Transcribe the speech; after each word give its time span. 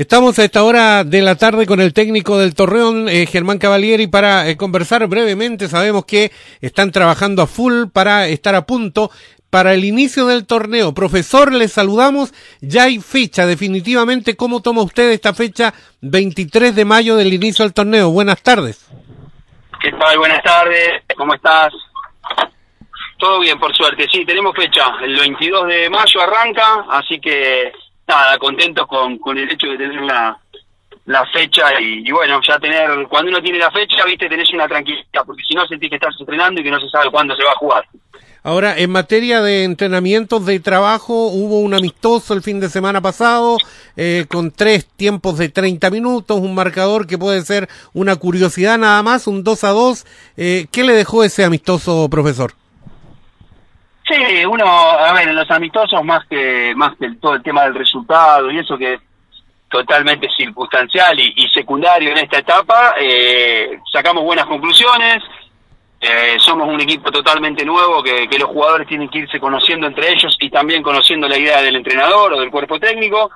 Estamos 0.00 0.38
a 0.38 0.44
esta 0.44 0.64
hora 0.64 1.04
de 1.04 1.20
la 1.20 1.36
tarde 1.36 1.66
con 1.66 1.78
el 1.78 1.92
técnico 1.92 2.38
del 2.38 2.54
Torreón, 2.54 3.06
eh, 3.10 3.26
Germán 3.26 3.58
Cavalieri, 3.58 4.06
para 4.06 4.48
eh, 4.48 4.56
conversar 4.56 5.06
brevemente. 5.08 5.68
Sabemos 5.68 6.06
que 6.06 6.32
están 6.62 6.90
trabajando 6.90 7.42
a 7.42 7.46
full 7.46 7.88
para 7.92 8.26
estar 8.26 8.54
a 8.54 8.64
punto 8.64 9.10
para 9.50 9.74
el 9.74 9.84
inicio 9.84 10.26
del 10.26 10.46
torneo. 10.46 10.94
Profesor, 10.94 11.52
les 11.52 11.72
saludamos. 11.72 12.32
Ya 12.62 12.84
hay 12.84 12.98
fecha, 12.98 13.44
definitivamente. 13.44 14.38
¿Cómo 14.38 14.62
toma 14.62 14.80
usted 14.80 15.10
esta 15.10 15.34
fecha 15.34 15.74
23 16.00 16.74
de 16.74 16.84
mayo 16.86 17.16
del 17.16 17.34
inicio 17.34 17.66
del 17.66 17.74
torneo? 17.74 18.10
Buenas 18.10 18.42
tardes. 18.42 18.88
¿Qué 19.82 19.92
tal? 19.92 20.16
Buenas 20.16 20.42
tardes. 20.42 21.02
¿Cómo 21.14 21.34
estás? 21.34 21.74
Todo 23.18 23.40
bien, 23.40 23.58
por 23.58 23.76
suerte. 23.76 24.06
Sí, 24.10 24.24
tenemos 24.24 24.56
fecha. 24.56 24.94
El 25.02 25.14
22 25.18 25.66
de 25.66 25.90
mayo 25.90 26.22
arranca, 26.22 26.86
así 26.88 27.20
que 27.20 27.70
nada, 28.10 28.38
contentos 28.38 28.86
con, 28.86 29.18
con 29.18 29.38
el 29.38 29.50
hecho 29.50 29.68
de 29.68 29.78
tener 29.78 30.02
la, 30.02 30.36
fecha 31.32 31.80
y, 31.80 32.10
bueno, 32.10 32.40
ya 32.46 32.58
tener, 32.58 33.06
cuando 33.08 33.30
uno 33.30 33.42
tiene 33.42 33.58
la 33.58 33.70
fecha, 33.70 34.04
viste, 34.04 34.28
tenés 34.28 34.52
una 34.52 34.68
tranquilidad, 34.68 35.24
porque 35.24 35.42
si 35.46 35.54
no 35.54 35.66
sentís 35.66 35.90
que 35.90 35.96
estás 35.96 36.14
entrenando 36.18 36.60
y 36.60 36.64
que 36.64 36.70
no 36.70 36.80
se 36.80 36.88
sabe 36.88 37.10
cuándo 37.10 37.34
se 37.36 37.44
va 37.44 37.52
a 37.52 37.56
jugar. 37.56 37.84
Ahora, 38.42 38.78
en 38.78 38.90
materia 38.90 39.42
de 39.42 39.64
entrenamientos 39.64 40.46
de 40.46 40.60
trabajo, 40.60 41.26
hubo 41.26 41.60
un 41.60 41.74
amistoso 41.74 42.32
el 42.32 42.42
fin 42.42 42.58
de 42.58 42.70
semana 42.70 43.00
pasado, 43.00 43.58
eh, 43.96 44.24
con 44.28 44.50
tres 44.50 44.86
tiempos 44.86 45.36
de 45.36 45.50
30 45.50 45.90
minutos, 45.90 46.40
un 46.40 46.54
marcador 46.54 47.06
que 47.06 47.18
puede 47.18 47.42
ser 47.42 47.68
una 47.92 48.16
curiosidad 48.16 48.78
nada 48.78 49.02
más, 49.02 49.26
un 49.26 49.44
2 49.44 49.64
a 49.64 49.70
2. 49.70 50.06
Eh, 50.36 50.66
¿Qué 50.72 50.84
le 50.84 50.94
dejó 50.94 51.22
ese 51.22 51.44
amistoso, 51.44 52.08
profesor? 52.08 52.54
Sí, 54.10 54.44
uno, 54.44 54.64
a 54.66 55.12
ver, 55.12 55.28
en 55.28 55.36
los 55.36 55.48
amistosos 55.52 56.02
más 56.04 56.26
que 56.26 56.72
más 56.74 56.96
que 56.96 57.12
todo 57.20 57.34
el 57.34 57.42
tema 57.44 57.62
del 57.62 57.76
resultado 57.76 58.50
y 58.50 58.58
eso 58.58 58.76
que 58.76 58.94
es 58.94 59.00
totalmente 59.68 60.28
circunstancial 60.36 61.16
y, 61.20 61.48
secundario 61.54 62.10
en 62.10 62.18
esta 62.18 62.38
etapa, 62.38 62.94
eh, 63.00 63.78
sacamos 63.92 64.24
buenas 64.24 64.46
conclusiones. 64.46 65.22
Eh, 66.00 66.36
somos 66.38 66.66
un 66.66 66.80
equipo 66.80 67.12
totalmente 67.12 67.64
nuevo 67.64 68.02
que, 68.02 68.26
los 68.36 68.48
jugadores 68.48 68.88
tienen 68.88 69.08
que 69.08 69.20
irse 69.20 69.38
conociendo 69.38 69.86
entre 69.86 70.10
ellos 70.10 70.36
y 70.40 70.50
también 70.50 70.82
conociendo 70.82 71.28
la 71.28 71.38
idea 71.38 71.62
del 71.62 71.76
entrenador 71.76 72.32
o 72.32 72.40
del 72.40 72.50
cuerpo 72.50 72.80
técnico. 72.80 73.30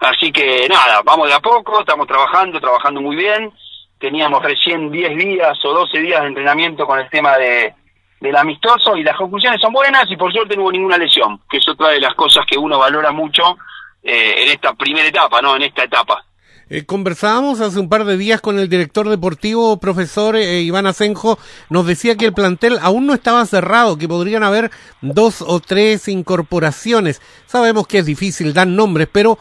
Así 0.00 0.32
que 0.32 0.66
nada, 0.68 1.02
vamos 1.04 1.28
de 1.28 1.34
a 1.34 1.40
poco, 1.40 1.78
estamos 1.78 2.08
trabajando, 2.08 2.58
trabajando 2.58 3.00
muy 3.00 3.14
bien. 3.14 3.52
Teníamos 4.00 4.42
recién 4.42 4.90
10 4.90 5.16
días 5.16 5.64
o 5.64 5.72
12 5.72 6.00
días 6.00 6.22
de 6.22 6.28
entrenamiento 6.28 6.84
con 6.84 6.98
el 6.98 7.08
tema 7.10 7.36
de, 7.36 7.74
del 8.20 8.36
amistoso 8.36 8.96
y 8.96 9.02
las 9.02 9.16
conclusiones 9.16 9.60
son 9.60 9.72
buenas 9.72 10.04
y 10.10 10.16
por 10.16 10.32
suerte 10.32 10.54
no 10.54 10.62
hubo 10.62 10.72
ninguna 10.72 10.98
lesión, 10.98 11.40
que 11.48 11.56
es 11.56 11.68
otra 11.68 11.88
de 11.88 12.00
las 12.00 12.14
cosas 12.14 12.44
que 12.46 12.58
uno 12.58 12.78
valora 12.78 13.12
mucho 13.12 13.56
eh, 14.02 14.42
en 14.42 14.50
esta 14.50 14.74
primera 14.74 15.08
etapa, 15.08 15.40
¿no? 15.40 15.56
En 15.56 15.62
esta 15.62 15.84
etapa. 15.84 16.22
Eh, 16.68 16.84
conversábamos 16.84 17.60
hace 17.60 17.80
un 17.80 17.88
par 17.88 18.04
de 18.04 18.16
días 18.16 18.40
con 18.40 18.58
el 18.58 18.68
director 18.68 19.08
deportivo, 19.08 19.78
profesor 19.78 20.36
eh, 20.36 20.60
Iván 20.60 20.86
Asenjo, 20.86 21.38
nos 21.68 21.86
decía 21.86 22.16
que 22.16 22.26
el 22.26 22.32
plantel 22.32 22.78
aún 22.82 23.06
no 23.06 23.14
estaba 23.14 23.44
cerrado, 23.46 23.98
que 23.98 24.06
podrían 24.06 24.44
haber 24.44 24.70
dos 25.00 25.42
o 25.42 25.58
tres 25.58 26.06
incorporaciones. 26.06 27.20
Sabemos 27.46 27.86
que 27.86 27.98
es 27.98 28.06
difícil 28.06 28.52
dar 28.52 28.68
nombres, 28.68 29.08
pero 29.10 29.38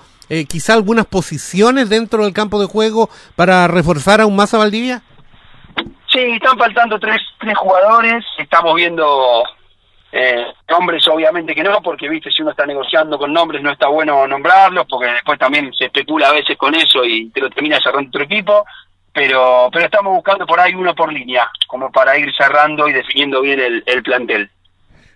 quizá 0.47 0.75
algunas 0.75 1.07
posiciones 1.07 1.89
dentro 1.89 2.23
del 2.23 2.33
campo 2.33 2.59
de 2.59 2.67
juego 2.67 3.09
para 3.35 3.67
reforzar 3.67 4.21
aún 4.21 4.35
más 4.35 4.53
a 4.53 4.59
Valdivia. 4.59 5.01
Sí, 6.19 6.33
están 6.33 6.57
faltando 6.57 6.99
tres, 6.99 7.21
tres 7.39 7.57
jugadores, 7.57 8.25
estamos 8.37 8.75
viendo 8.75 9.41
eh, 10.11 10.47
nombres 10.67 11.07
obviamente 11.07 11.55
que 11.55 11.63
no, 11.63 11.81
porque 11.81 12.09
viste, 12.09 12.29
si 12.29 12.41
uno 12.41 12.51
está 12.51 12.65
negociando 12.65 13.17
con 13.17 13.31
nombres 13.31 13.63
no 13.63 13.71
está 13.71 13.87
bueno 13.87 14.27
nombrarlos, 14.27 14.85
porque 14.89 15.07
después 15.07 15.39
también 15.39 15.73
se 15.73 15.85
especula 15.85 16.27
a 16.27 16.33
veces 16.33 16.57
con 16.57 16.75
eso 16.75 17.05
y 17.05 17.29
te 17.29 17.39
lo 17.39 17.49
termina 17.49 17.79
cerrando 17.79 18.09
otro 18.09 18.23
equipo, 18.23 18.65
pero, 19.13 19.69
pero 19.71 19.85
estamos 19.85 20.13
buscando 20.13 20.45
por 20.45 20.59
ahí 20.59 20.75
uno 20.75 20.93
por 20.93 21.13
línea, 21.13 21.49
como 21.67 21.89
para 21.89 22.17
ir 22.17 22.35
cerrando 22.35 22.89
y 22.89 22.91
definiendo 22.91 23.39
bien 23.39 23.61
el, 23.61 23.81
el 23.85 24.03
plantel. 24.03 24.51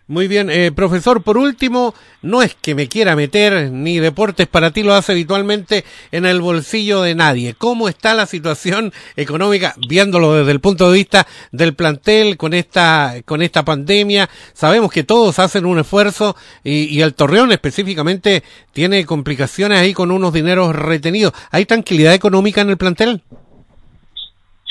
Muy 0.06 0.28
bien, 0.28 0.50
eh, 0.50 0.74
profesor, 0.74 1.24
por 1.24 1.38
último, 1.38 1.96
no 2.22 2.42
es 2.42 2.56
que 2.56 2.76
me 2.76 2.90
quiera 2.90 3.16
meter, 3.16 3.72
ni 3.72 4.00
deportes 4.00 4.48
para 4.48 4.72
ti 4.72 4.84
lo 4.84 4.94
hace 4.94 5.14
habitualmente 5.14 5.86
en 6.12 6.26
el 6.26 6.42
bolsillo 6.42 7.02
de 7.02 7.16
nadie. 7.16 7.54
¿Cómo 7.58 7.88
está 7.88 8.14
la 8.14 8.26
situación 8.26 8.92
económica, 9.16 9.76
viéndolo 9.88 10.34
desde 10.36 10.52
el 10.52 10.60
punto 10.60 10.92
de 10.92 10.98
vista 10.98 11.26
del 11.54 11.74
plantel 11.74 12.36
con 12.36 12.54
esta, 12.54 13.16
con 13.24 13.42
esta 13.42 13.64
pandemia? 13.64 14.30
Sabemos 14.54 14.92
que 14.92 15.06
todos 15.06 15.40
hacen 15.40 15.66
un 15.66 15.80
esfuerzo 15.80 16.36
y, 16.66 16.84
y 16.94 17.02
el 17.02 17.14
Torreón 17.14 17.54
específicamente 17.54 18.44
tiene 18.74 19.06
complicaciones 19.06 19.80
ahí 19.80 19.94
con 19.94 20.12
unos 20.12 20.34
dineros 20.34 20.76
retenidos. 20.76 21.32
¿Hay 21.50 21.66
tranquilidad 21.66 22.14
económica 22.14 22.60
en 22.60 22.70
el 22.70 22.78
plantel? 22.78 23.24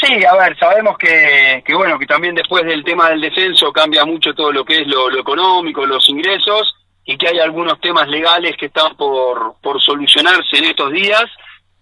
Sí, 0.03 0.25
a 0.25 0.35
ver, 0.35 0.59
sabemos 0.59 0.99
que, 0.99 1.63
que, 1.65 1.75
bueno, 1.75 1.97
que 1.97 2.07
también 2.07 2.35
después 2.35 2.65
del 2.65 2.83
tema 2.83 3.11
del 3.11 3.21
descenso 3.21 3.73
cambia 3.73 4.05
mucho 4.05 4.35
todo 4.35 4.51
lo 4.51 4.65
que 4.65 4.81
es 4.81 4.87
lo, 4.89 5.17
económico, 5.17 5.87
los 5.87 6.09
ingresos, 6.09 6.75
y 7.05 7.17
que 7.17 7.29
hay 7.29 7.39
algunos 7.39 7.81
temas 7.81 8.09
legales 8.09 8.57
que 8.59 8.67
están 8.67 8.97
por, 8.97 9.55
por 9.63 9.81
solucionarse 9.81 10.57
en 10.57 10.65
estos 10.65 10.91
días. 10.91 11.25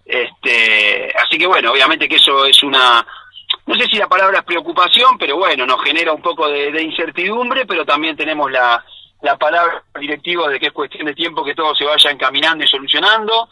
Este, 0.04 1.10
así 1.16 1.38
que 1.38 1.46
bueno, 1.46 1.72
obviamente 1.72 2.08
que 2.08 2.16
eso 2.16 2.44
es 2.44 2.62
una, 2.62 3.06
no 3.66 3.74
sé 3.76 3.86
si 3.86 3.96
la 3.96 4.08
palabra 4.08 4.40
es 4.40 4.44
preocupación, 4.44 5.16
pero 5.18 5.38
bueno, 5.38 5.64
nos 5.64 5.82
genera 5.82 6.12
un 6.12 6.20
poco 6.20 6.46
de, 6.48 6.72
de 6.72 6.82
incertidumbre, 6.82 7.64
pero 7.64 7.86
también 7.86 8.18
tenemos 8.18 8.50
la, 8.50 8.84
la 9.22 9.36
palabra 9.38 9.82
directiva 9.98 10.48
de 10.48 10.60
que 10.60 10.66
es 10.66 10.72
cuestión 10.72 11.06
de 11.06 11.14
tiempo 11.14 11.44
que 11.44 11.54
todo 11.54 11.74
se 11.74 11.84
vaya 11.84 12.10
encaminando 12.10 12.64
y 12.64 12.68
solucionando. 12.68 13.48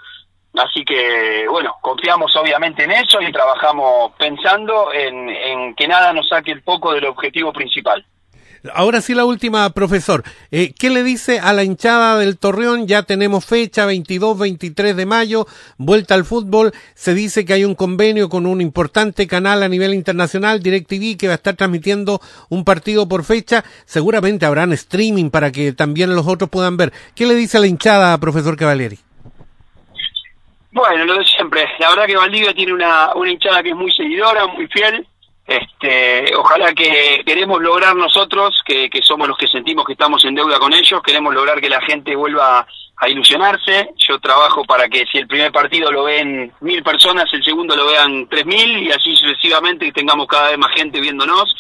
Así 0.54 0.84
que, 0.84 1.46
bueno, 1.48 1.76
confiamos 1.80 2.34
obviamente 2.36 2.84
en 2.84 2.90
eso 2.90 3.20
y 3.20 3.30
trabajamos 3.30 4.12
pensando 4.18 4.92
en, 4.92 5.74
que 5.74 5.86
nada 5.86 6.12
nos 6.12 6.28
saque 6.28 6.52
el 6.52 6.62
foco 6.62 6.92
del 6.92 7.04
objetivo 7.04 7.52
principal. 7.52 8.04
Ahora 8.74 9.00
sí 9.00 9.14
la 9.14 9.24
última, 9.24 9.70
profesor. 9.70 10.24
Eh, 10.50 10.72
¿Qué 10.76 10.90
le 10.90 11.04
dice 11.04 11.38
a 11.38 11.52
la 11.52 11.62
hinchada 11.62 12.18
del 12.18 12.38
Torreón? 12.38 12.88
Ya 12.88 13.04
tenemos 13.04 13.44
fecha, 13.44 13.86
22, 13.86 14.36
23 14.36 14.96
de 14.96 15.06
mayo, 15.06 15.46
vuelta 15.76 16.14
al 16.14 16.24
fútbol. 16.24 16.72
Se 16.96 17.14
dice 17.14 17.44
que 17.44 17.52
hay 17.52 17.64
un 17.64 17.76
convenio 17.76 18.28
con 18.28 18.44
un 18.44 18.60
importante 18.60 19.28
canal 19.28 19.62
a 19.62 19.68
nivel 19.68 19.94
internacional, 19.94 20.60
DirecTV, 20.60 21.16
que 21.16 21.28
va 21.28 21.34
a 21.34 21.36
estar 21.36 21.54
transmitiendo 21.54 22.20
un 22.48 22.64
partido 22.64 23.06
por 23.06 23.22
fecha. 23.22 23.64
Seguramente 23.84 24.44
habrán 24.44 24.72
streaming 24.72 25.30
para 25.30 25.52
que 25.52 25.72
también 25.72 26.16
los 26.16 26.26
otros 26.26 26.50
puedan 26.50 26.76
ver. 26.76 26.92
¿Qué 27.14 27.26
le 27.26 27.36
dice 27.36 27.58
a 27.58 27.60
la 27.60 27.68
hinchada, 27.68 28.18
profesor 28.18 28.56
Cavalieri? 28.56 28.98
Bueno, 30.78 31.06
lo 31.06 31.18
de 31.18 31.24
siempre. 31.24 31.68
La 31.80 31.88
verdad 31.88 32.06
que 32.06 32.16
Valdivia 32.16 32.54
tiene 32.54 32.72
una, 32.72 33.12
una 33.16 33.32
hinchada 33.32 33.64
que 33.64 33.70
es 33.70 33.74
muy 33.74 33.90
seguidora, 33.90 34.46
muy 34.46 34.68
fiel. 34.68 35.04
Este, 35.44 36.32
ojalá 36.36 36.72
que 36.72 37.20
queremos 37.26 37.60
lograr 37.60 37.96
nosotros, 37.96 38.62
que, 38.64 38.88
somos 39.02 39.26
los 39.26 39.36
que 39.36 39.48
sentimos 39.48 39.84
que 39.84 39.94
estamos 39.94 40.24
en 40.24 40.36
deuda 40.36 40.60
con 40.60 40.72
ellos, 40.72 41.02
queremos 41.02 41.34
lograr 41.34 41.60
que 41.60 41.68
la 41.68 41.80
gente 41.80 42.14
vuelva 42.14 42.64
a 42.96 43.08
ilusionarse. 43.08 43.90
Yo 43.96 44.20
trabajo 44.20 44.62
para 44.64 44.88
que 44.88 45.04
si 45.10 45.18
el 45.18 45.26
primer 45.26 45.50
partido 45.50 45.90
lo 45.90 46.04
ven 46.04 46.52
mil 46.60 46.80
personas, 46.84 47.24
el 47.32 47.42
segundo 47.42 47.74
lo 47.74 47.86
vean 47.86 48.28
tres 48.28 48.46
mil 48.46 48.78
y 48.78 48.92
así 48.92 49.16
sucesivamente 49.16 49.84
y 49.84 49.90
tengamos 49.90 50.28
cada 50.28 50.50
vez 50.50 50.58
más 50.58 50.72
gente 50.76 51.00
viéndonos, 51.00 51.56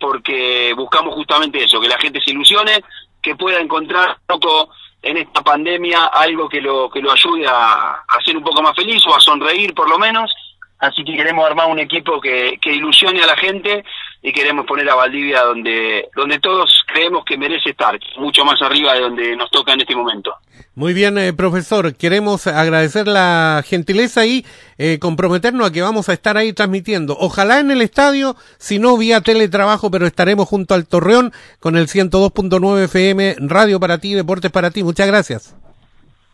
porque 0.00 0.72
buscamos 0.74 1.14
justamente 1.14 1.62
eso, 1.62 1.82
que 1.82 1.88
la 1.88 1.98
gente 1.98 2.18
se 2.24 2.30
ilusione, 2.30 2.82
que 3.20 3.36
pueda 3.36 3.60
encontrar 3.60 4.16
un 4.20 4.40
poco 4.40 4.70
en 5.04 5.18
esta 5.18 5.42
pandemia 5.42 6.06
algo 6.06 6.48
que 6.48 6.60
lo, 6.60 6.90
que 6.90 7.00
lo 7.00 7.12
ayude 7.12 7.46
a, 7.46 7.92
a 7.92 8.22
ser 8.24 8.36
un 8.36 8.42
poco 8.42 8.62
más 8.62 8.74
feliz 8.74 9.04
o 9.06 9.14
a 9.14 9.20
sonreír 9.20 9.74
por 9.74 9.88
lo 9.88 9.98
menos. 9.98 10.34
Así 10.78 11.04
que 11.04 11.16
queremos 11.16 11.46
armar 11.46 11.70
un 11.70 11.78
equipo 11.78 12.20
que, 12.20 12.58
que 12.60 12.72
ilusione 12.72 13.22
a 13.22 13.26
la 13.26 13.36
gente 13.36 13.84
y 14.26 14.32
queremos 14.32 14.64
poner 14.64 14.88
a 14.88 14.94
Valdivia 14.94 15.42
donde, 15.42 16.08
donde 16.16 16.38
todos 16.38 16.82
creemos 16.86 17.26
que 17.26 17.36
merece 17.36 17.70
estar, 17.70 18.00
mucho 18.16 18.42
más 18.42 18.60
arriba 18.62 18.94
de 18.94 19.00
donde 19.00 19.36
nos 19.36 19.50
toca 19.50 19.74
en 19.74 19.82
este 19.82 19.94
momento. 19.94 20.34
Muy 20.74 20.94
bien, 20.94 21.18
eh, 21.18 21.34
profesor. 21.34 21.94
Queremos 21.94 22.46
agradecer 22.46 23.06
la 23.06 23.62
gentileza 23.66 24.24
y 24.24 24.46
eh, 24.78 24.98
comprometernos 24.98 25.68
a 25.68 25.72
que 25.72 25.82
vamos 25.82 26.08
a 26.08 26.14
estar 26.14 26.38
ahí 26.38 26.54
transmitiendo. 26.54 27.14
Ojalá 27.20 27.60
en 27.60 27.70
el 27.70 27.82
estadio, 27.82 28.34
si 28.56 28.78
no 28.78 28.96
vía 28.96 29.20
teletrabajo, 29.20 29.90
pero 29.90 30.06
estaremos 30.06 30.48
junto 30.48 30.72
al 30.72 30.88
Torreón 30.88 31.30
con 31.60 31.76
el 31.76 31.86
102.9 31.86 32.84
FM, 32.84 33.36
Radio 33.40 33.78
para 33.78 33.98
ti, 33.98 34.14
Deportes 34.14 34.50
para 34.50 34.70
ti. 34.70 34.82
Muchas 34.82 35.06
gracias. 35.06 35.54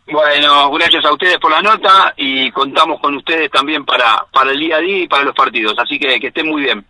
Bueno, 0.07 0.71
gracias 0.71 1.03
a 1.03 1.11
ustedes 1.11 1.37
por 1.39 1.51
la 1.51 1.61
nota 1.61 2.13
y 2.15 2.51
contamos 2.51 3.01
con 3.01 3.15
ustedes 3.15 3.51
también 3.51 3.85
para, 3.85 4.25
para 4.31 4.51
el 4.51 4.59
día 4.59 4.77
a 4.77 4.79
día 4.79 5.03
y 5.03 5.07
para 5.07 5.25
los 5.25 5.35
partidos. 5.35 5.75
Así 5.77 5.99
que 5.99 6.19
que 6.21 6.27
estén 6.27 6.47
muy 6.47 6.63
bien. 6.63 6.85